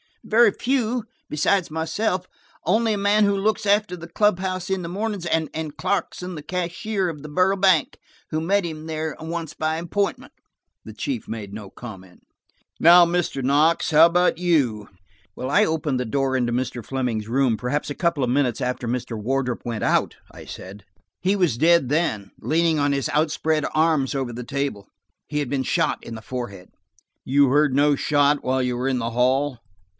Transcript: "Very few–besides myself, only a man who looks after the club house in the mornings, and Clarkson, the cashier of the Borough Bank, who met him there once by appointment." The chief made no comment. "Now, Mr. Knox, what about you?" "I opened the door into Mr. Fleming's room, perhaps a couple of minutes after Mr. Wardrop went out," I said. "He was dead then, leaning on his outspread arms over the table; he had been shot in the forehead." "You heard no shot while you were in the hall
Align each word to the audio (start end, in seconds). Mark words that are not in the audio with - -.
"Very 0.23 0.51
few–besides 0.51 1.69
myself, 1.71 2.27
only 2.63 2.93
a 2.93 2.97
man 2.97 3.23
who 3.23 3.35
looks 3.35 3.65
after 3.65 3.95
the 3.97 4.07
club 4.07 4.39
house 4.39 4.69
in 4.69 4.81
the 4.81 4.89
mornings, 4.89 5.25
and 5.27 5.77
Clarkson, 5.77 6.33
the 6.35 6.41
cashier 6.43 7.09
of 7.09 7.21
the 7.21 7.29
Borough 7.29 7.55
Bank, 7.55 7.97
who 8.29 8.39
met 8.39 8.63
him 8.63 8.85
there 8.85 9.15
once 9.19 9.53
by 9.53 9.77
appointment." 9.77 10.33
The 10.85 10.93
chief 10.93 11.27
made 11.27 11.53
no 11.53 11.69
comment. 11.69 12.21
"Now, 12.79 13.05
Mr. 13.05 13.43
Knox, 13.43 13.91
what 13.91 14.05
about 14.05 14.37
you?" 14.37 14.89
"I 15.39 15.65
opened 15.65 15.99
the 15.99 16.05
door 16.05 16.35
into 16.35 16.53
Mr. 16.53 16.85
Fleming's 16.85 17.27
room, 17.27 17.57
perhaps 17.57 17.89
a 17.89 17.95
couple 17.95 18.23
of 18.23 18.29
minutes 18.29 18.61
after 18.61 18.87
Mr. 18.87 19.17
Wardrop 19.19 19.65
went 19.65 19.83
out," 19.83 20.15
I 20.31 20.45
said. 20.45 20.83
"He 21.19 21.35
was 21.35 21.57
dead 21.57 21.89
then, 21.89 22.31
leaning 22.39 22.79
on 22.79 22.91
his 22.91 23.09
outspread 23.09 23.65
arms 23.73 24.13
over 24.15 24.33
the 24.33 24.43
table; 24.43 24.87
he 25.27 25.39
had 25.39 25.49
been 25.49 25.63
shot 25.63 25.99
in 26.03 26.13
the 26.15 26.21
forehead." 26.21 26.69
"You 27.23 27.49
heard 27.49 27.75
no 27.75 27.95
shot 27.95 28.43
while 28.43 28.61
you 28.61 28.77
were 28.77 28.87
in 28.87 28.99
the 28.99 29.11
hall 29.11 29.59